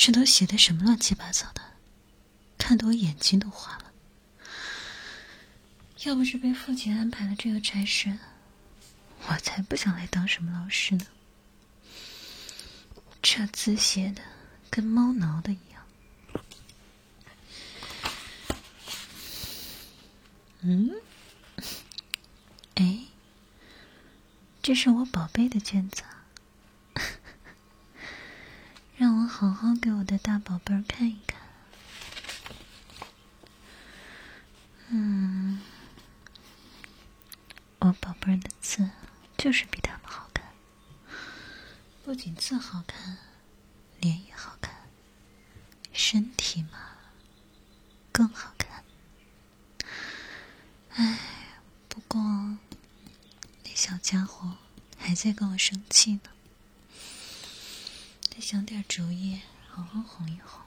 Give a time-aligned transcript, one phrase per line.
[0.00, 1.60] 这都写的什么乱七八糟的，
[2.56, 3.92] 看得我眼睛都花了。
[6.04, 8.16] 要不是被父亲安排了这个差事，
[9.26, 11.04] 我才不想来当什么老师呢。
[13.20, 14.22] 这字写的
[14.70, 15.84] 跟猫挠的一样。
[20.60, 20.92] 嗯，
[22.76, 23.00] 哎，
[24.62, 26.04] 这是我宝贝的卷子，
[28.96, 31.40] 让我好好给我的大宝贝儿看一看。
[34.88, 35.60] 嗯。
[37.78, 38.90] 我宝贝儿的字
[39.36, 40.44] 就是比他们好看，
[42.04, 43.16] 不仅字好看，
[44.00, 44.74] 脸也好看，
[45.92, 46.96] 身体嘛
[48.10, 48.82] 更好看。
[50.94, 51.16] 哎，
[51.88, 54.56] 不过那小家伙
[54.98, 56.22] 还在跟我生气呢，
[58.38, 60.62] 得想点主意，好好哄一哄。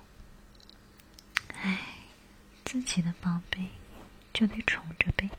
[1.53, 1.79] 哎，
[2.65, 3.65] 自己的宝贝
[4.33, 5.29] 就得宠着呗。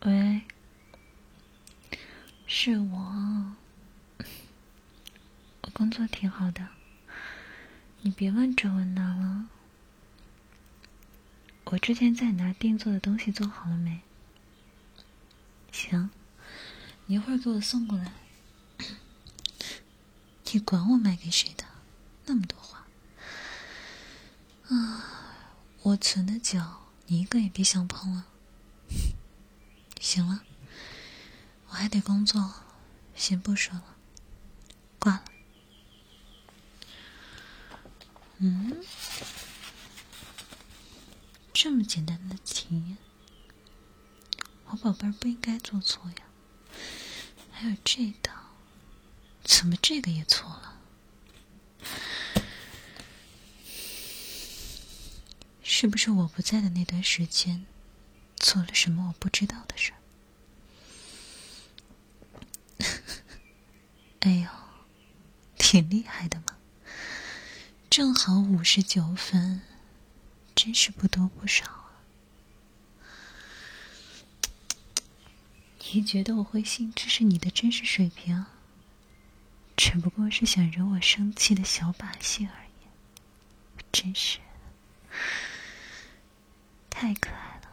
[0.00, 0.42] 喂，
[2.48, 3.54] 是我。
[5.60, 6.66] 我工作挺好的，
[8.00, 9.31] 你别问这问那了。
[11.72, 14.02] 我之前在你那定做的东西做好了没？
[15.72, 16.10] 行，
[17.06, 18.12] 你一会儿给我送过来。
[20.50, 21.64] 你管我卖给谁的？
[22.26, 22.86] 那么多话。
[24.68, 25.32] 啊，
[25.80, 26.60] 我存的酒，
[27.06, 28.26] 你一个也别想碰了。
[29.98, 30.42] 行了，
[31.68, 32.52] 我还得工作，
[33.14, 33.96] 先不说了，
[34.98, 35.24] 挂了。
[38.40, 38.84] 嗯，
[41.62, 42.96] 这么简单的题，
[44.66, 46.16] 我宝贝儿不应该做错呀。
[47.52, 48.32] 还有这道，
[49.44, 50.80] 怎么这个也错了？
[55.62, 57.64] 是不是我不在的那段时间？
[58.34, 59.98] 做了什么我不知道的事儿？
[64.18, 64.48] 哎呦，
[65.56, 66.58] 挺厉害的嘛！
[67.88, 69.62] 正好五十九分，
[70.64, 71.90] 真是不多不少啊！
[75.92, 78.46] 你觉得我会信这是你的真实水平？
[79.76, 82.70] 只不过是想惹我生气的小把戏而已，
[83.90, 84.38] 真是
[86.88, 87.60] 太可爱。
[87.60, 87.68] 了，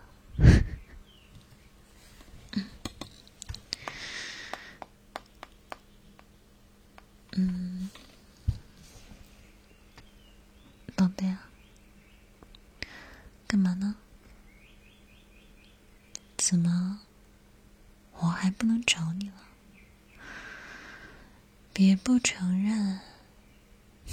[10.95, 11.47] 宝贝啊，
[13.49, 13.95] 干嘛呢？
[16.37, 16.99] 怎么，
[18.19, 19.37] 我还不能找你了？
[21.73, 22.99] 别不承认，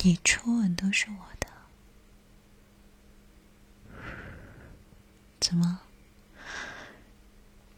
[0.03, 1.53] 你初吻都是我的。
[5.39, 5.81] 怎么？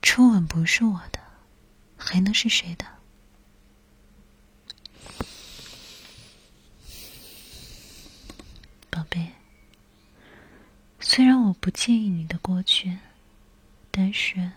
[0.00, 1.18] 初吻不是我的，
[1.96, 2.86] 还能是谁的？
[8.88, 9.32] 宝贝，
[10.98, 12.96] 虽然我不介意你的过去，
[13.90, 14.52] 但是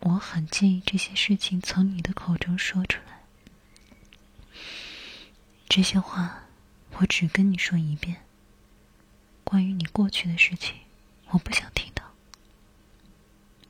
[0.00, 3.24] 我很介意这些事情从你的口中说出来。
[5.68, 6.44] 这些话
[6.92, 8.24] 我只跟你说一遍。
[9.44, 10.76] 关于你过去的事情，
[11.26, 12.02] 我不想听到。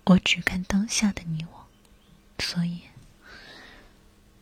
[0.04, 1.66] 我只看当下的你我，
[2.38, 2.82] 所以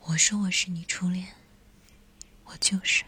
[0.01, 1.29] 我说我是你初恋，
[2.45, 3.05] 我就是。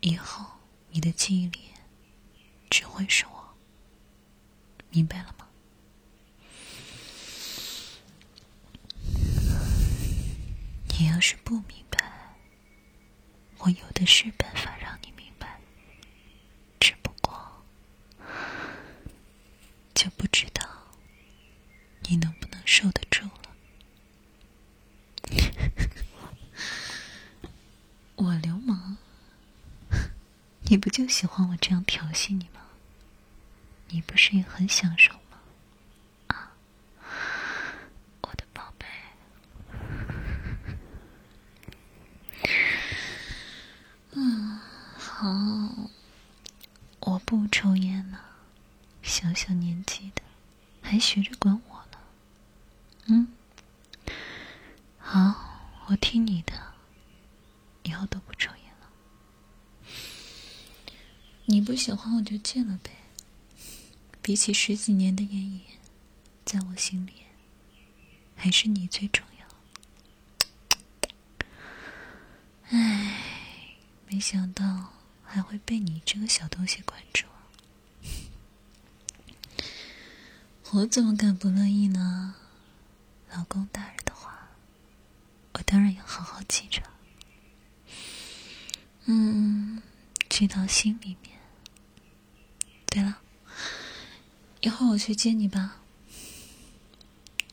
[0.00, 0.44] 以后
[0.90, 1.60] 你的记忆里
[2.70, 3.54] 只会是我，
[4.90, 5.48] 明白了吗？
[10.98, 12.36] 你要是不明白，
[13.58, 15.60] 我有的是办法让你明白，
[16.80, 17.64] 只不过
[19.94, 20.68] 就不知道。
[22.02, 23.54] 你能不能受得住了？
[28.16, 28.96] 我流氓，
[30.62, 32.60] 你不就喜欢我这样调戏你吗？
[33.88, 35.38] 你不是也很享受吗？
[36.28, 36.52] 啊，
[38.20, 38.86] 我的宝贝。
[44.12, 44.60] 嗯，
[44.96, 45.90] 好，
[47.00, 48.20] 我不抽烟了，
[49.02, 50.22] 小小年纪的，
[50.80, 51.84] 还学着管我。
[53.06, 53.26] 嗯，
[55.00, 55.34] 好，
[55.86, 56.52] 我听你的，
[57.82, 58.86] 以后都不抽烟了。
[61.50, 62.90] 你不喜欢我就戒了呗。
[64.20, 65.62] 比起十几年的烟瘾，
[66.44, 67.12] 在我心里，
[68.36, 69.46] 还是你最重要。
[72.70, 73.76] 唉，
[74.06, 74.92] 没想到
[75.24, 77.24] 还会被你这个小东西管住。
[80.72, 82.34] 我怎么敢不乐意呢？
[83.30, 84.50] 老公大人的话，
[85.52, 86.82] 我当然要好好记着。
[89.06, 89.80] 嗯，
[90.28, 91.37] 记到心里面。
[92.90, 93.18] 对了，
[94.60, 95.80] 一会儿我去接你吧。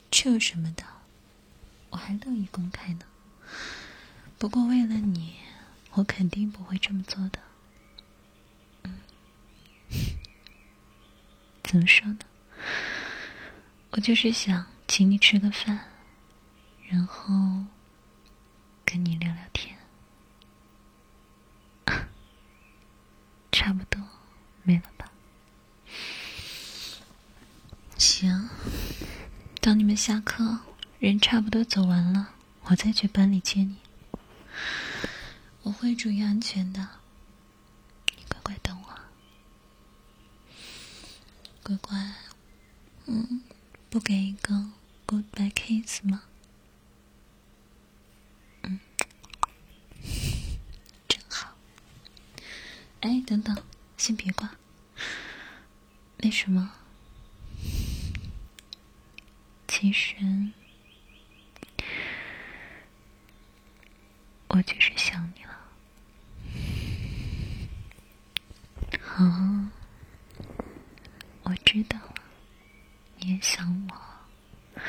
[0.10, 0.84] 这有什么的？
[1.90, 3.06] 我还乐意公开呢。
[4.38, 5.36] 不过为了你，
[5.94, 7.40] 我肯定不会这么做的。
[8.84, 9.00] 嗯，
[11.64, 12.20] 怎么说呢？
[13.92, 15.92] 我就是想请你吃个饭，
[16.88, 17.66] 然后
[18.84, 19.78] 跟你聊聊天，
[23.52, 24.02] 差不多
[24.64, 25.10] 没了吧？
[27.98, 28.50] 行，
[29.66, 30.60] 等你们下课，
[31.00, 32.36] 人差不多走完了，
[32.66, 33.78] 我再去班里接你。
[35.64, 36.88] 我会注意安全的，
[38.16, 39.00] 你乖乖等我，
[41.64, 42.14] 乖乖，
[43.08, 43.42] 嗯。
[43.90, 44.70] 不给一个
[45.08, 46.22] goodbye kiss 吗？
[48.62, 48.80] 嗯，
[51.08, 51.56] 真好。
[53.02, 53.58] 哎，等等，
[53.98, 54.52] 先别挂。
[56.18, 56.72] 为什么？
[59.78, 60.16] 其实，
[64.48, 65.52] 我就是想你了。
[69.02, 69.26] 好，
[71.44, 72.14] 我知道了。
[73.20, 74.82] 别想我，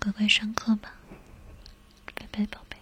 [0.00, 0.94] 乖乖上课吧，
[2.14, 2.78] 拜拜，宝贝。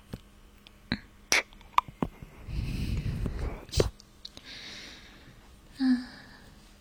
[5.79, 6.07] 嗯，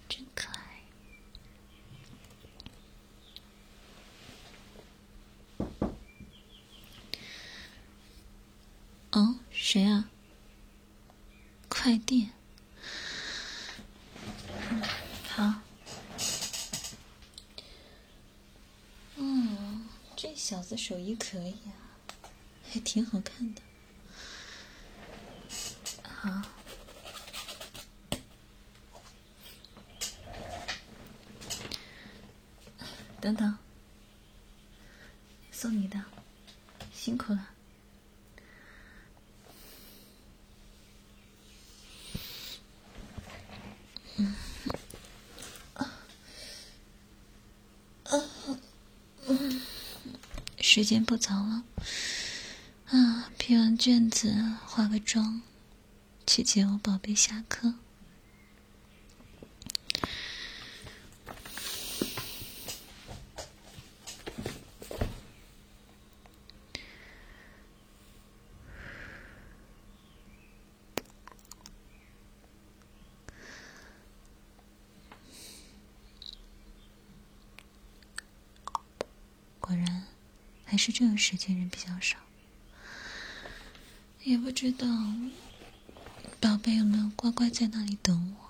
[0.07, 0.59] 真可爱。
[9.11, 9.35] 哦，
[9.73, 10.07] 谁啊？
[11.67, 12.29] 快递。
[20.35, 21.73] 小子手艺可以啊，
[22.69, 23.61] 还挺好看的。
[26.03, 26.41] 好，
[33.19, 33.57] 等等，
[35.51, 35.99] 送你的，
[36.93, 37.49] 辛苦了。
[44.17, 44.35] 嗯。
[50.73, 51.63] 时间不早了，
[52.87, 54.33] 啊，批完卷子，
[54.65, 55.43] 化个妆，
[56.25, 57.75] 去接我宝贝下课。
[79.59, 80.01] 果然。
[80.73, 82.17] 还是这个时间人比较少，
[84.23, 84.87] 也不知道
[86.41, 88.49] 宝贝有没有乖乖在那里等我？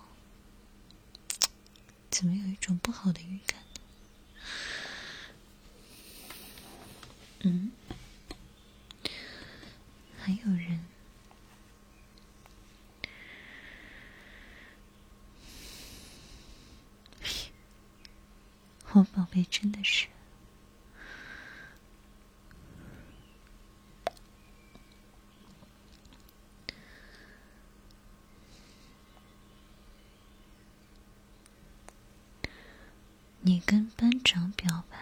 [2.10, 3.82] 怎么有一种不好的预感呢？
[7.42, 7.74] 嗯，
[10.18, 10.80] 还有人，
[18.94, 20.08] 我宝贝真的是。
[33.46, 34.98] 你跟班长表白？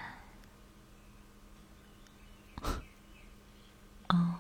[4.07, 4.39] 哦，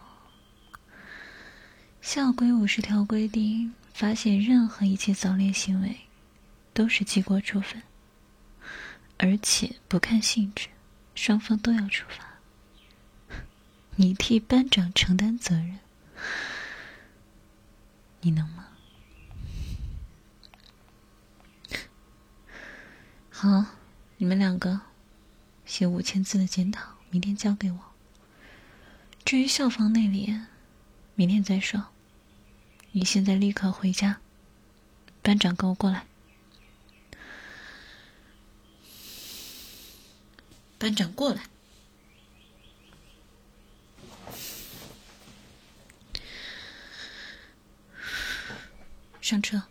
[2.21, 6.01] 校规五十条规定，发现任何一切早恋行为，
[6.71, 7.81] 都是记过处分，
[9.17, 10.67] 而且不看性质，
[11.15, 12.23] 双方都要处罚。
[13.95, 15.79] 你替班长承担责任，
[18.19, 18.67] 你能吗？
[23.31, 23.65] 好。
[24.17, 24.79] 你们两个
[25.65, 27.79] 写五千字的检讨，明天交给我。
[29.25, 30.39] 至于校方那里，
[31.15, 31.90] 明天再说。
[32.93, 34.19] 你现在立刻回家，
[35.21, 36.05] 班长跟我过来。
[40.77, 41.43] 班长过来，
[49.21, 49.63] 上车。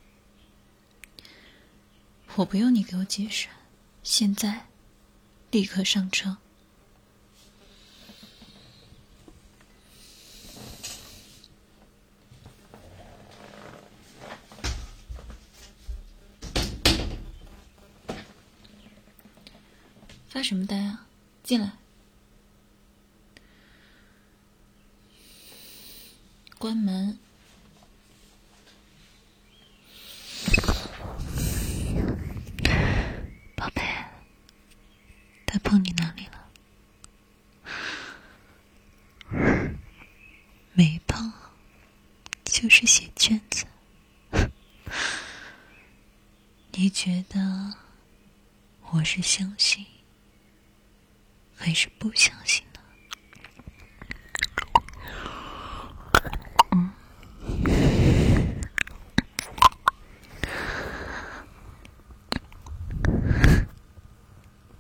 [2.37, 3.49] 我不用你给我解释。
[4.03, 4.67] 现在，
[5.51, 6.39] 立刻上车。
[20.29, 21.07] 发什么呆啊？
[21.43, 21.73] 进来。
[26.59, 27.19] 关门。
[33.57, 33.83] 宝贝，
[35.47, 36.49] 他碰你哪里了？
[40.73, 41.33] 没碰，
[42.45, 43.67] 就是写卷子。
[46.73, 47.75] 你觉得
[48.91, 49.85] 我是相信？
[51.63, 52.81] 还是不相信呢？
[56.73, 56.91] 嗯，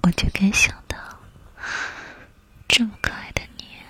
[0.02, 0.96] 我就该想到，
[2.66, 3.82] 这么可爱的你，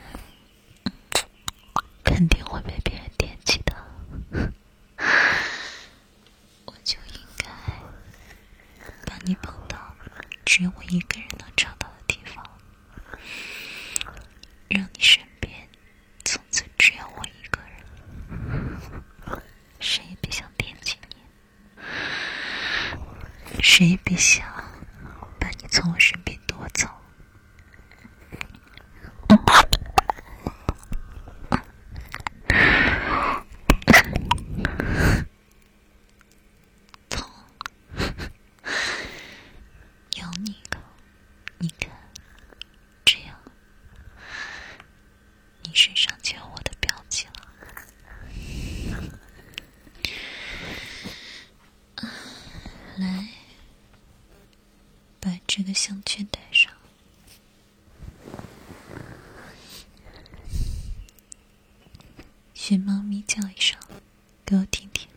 [2.03, 3.77] 肯定会被别人惦记的。
[6.67, 7.47] 我就应该
[9.07, 9.95] 把你绑到
[10.45, 11.89] 只有我一个人能找到。
[14.73, 15.53] 让你身边
[16.25, 19.43] 从此只有我一个人，
[19.81, 21.17] 谁也别想惦记你，
[23.61, 24.47] 谁也别想
[25.41, 26.89] 把你从我身边夺走。
[45.83, 47.33] 身上就有我的标记了。
[52.99, 53.29] 来，
[55.19, 56.71] 把这个项圈戴上。
[62.53, 63.81] 学猫咪叫一声，
[64.45, 65.09] 给我听听。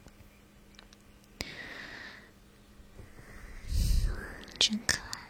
[4.57, 5.27] 真可爱，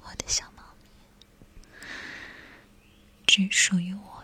[0.00, 0.88] 我的小猫咪，
[3.26, 4.14] 只属于我。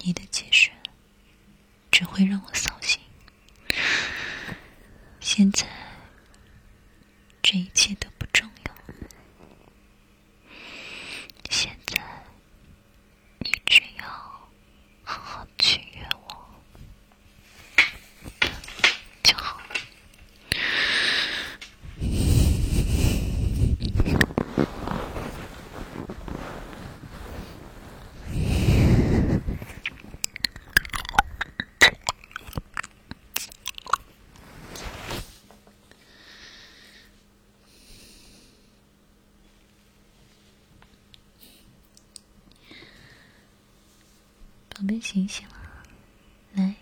[0.00, 0.70] 你的解释
[1.90, 2.98] 只会让我扫兴。
[5.38, 5.68] 现在，
[7.40, 8.74] 这一切都不重要。
[11.48, 12.02] 现在，
[13.38, 14.04] 你只要
[15.04, 16.50] 好好取悦我
[19.22, 19.60] 就好。
[45.00, 45.54] 醒醒了，
[46.54, 46.74] 来，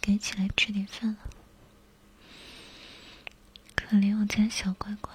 [0.00, 1.18] 该起来吃点饭了。
[3.74, 5.12] 可怜我家小乖乖，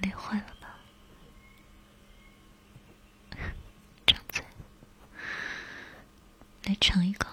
[0.00, 0.78] 累坏了吧？
[4.06, 4.44] 张嘴，
[6.64, 7.28] 来尝一口，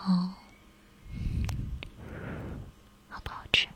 [3.10, 3.68] 好不好吃？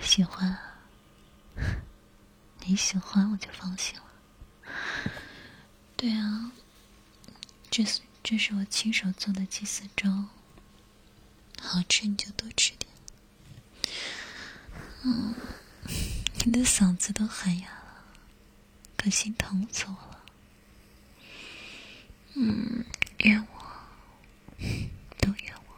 [0.00, 0.69] 喜欢。
[2.70, 4.04] 你喜欢我就放心了。
[5.96, 6.52] 对啊，
[7.68, 10.08] 这是这是我亲手做的鸡丝粥，
[11.60, 12.92] 好吃你就多吃点。
[15.02, 15.34] 嗯，
[16.44, 18.04] 你的嗓子都喊哑了，
[18.96, 20.24] 可心疼死我了。
[22.34, 22.84] 嗯，
[23.18, 24.62] 怨我，
[25.18, 25.74] 都怨我，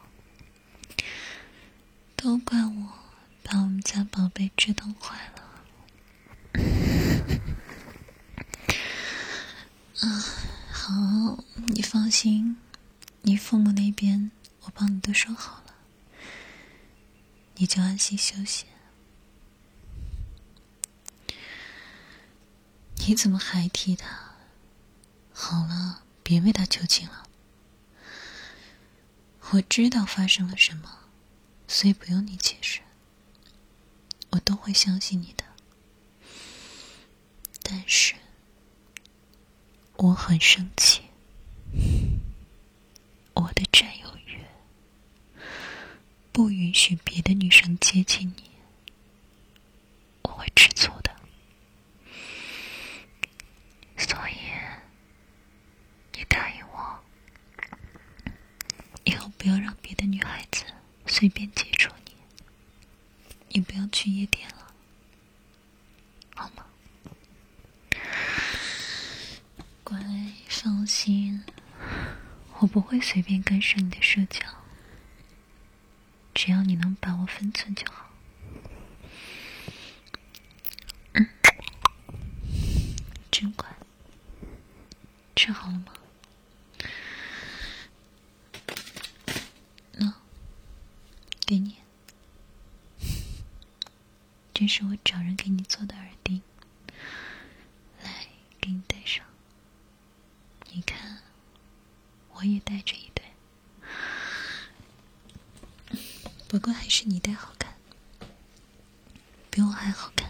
[2.15, 2.93] 都怪我
[3.41, 5.32] 把我们家宝贝折腾坏了。
[10.03, 10.19] 啊，
[10.69, 12.57] 好，你放心，
[13.21, 14.31] 你父母那边
[14.63, 15.75] 我帮你都说好了，
[17.55, 18.65] 你就安心休息。
[23.07, 24.33] 你怎么还提他？
[25.31, 27.29] 好了，别为他求情了。
[29.51, 30.99] 我知道发生了什么，
[31.65, 32.81] 所以不用你解释，
[34.31, 35.45] 我都会相信你的。
[37.61, 38.15] 但是。
[40.03, 41.01] 我很生气。
[43.35, 44.43] 我的占有欲。
[46.33, 48.43] 不允许别的女生接近你。
[50.23, 51.15] 我会吃醋的。
[53.95, 54.33] 所以
[56.17, 56.99] 你答应我
[59.05, 60.65] 以后不要让别的女孩子
[61.07, 61.49] 随便
[72.63, 74.39] 我不会随便干涉你的社交，
[76.33, 78.09] 只要你能把握分寸就好。
[81.11, 81.27] 嗯，
[83.29, 83.67] 真乖，
[85.35, 85.93] 吃好了吗？
[89.97, 90.13] 那，
[91.45, 91.75] 给你，
[94.53, 96.41] 这是我找人给你做的耳钉，
[98.01, 98.27] 来，
[98.61, 99.25] 给你戴上。
[100.71, 101.19] 你看，
[102.35, 103.23] 我也戴着一对，
[106.47, 107.73] 不过还是你戴好看，
[109.49, 110.29] 比我还好看。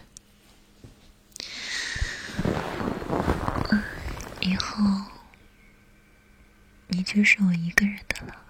[4.39, 4.77] 以后
[6.87, 8.42] 你就是我一个人的了。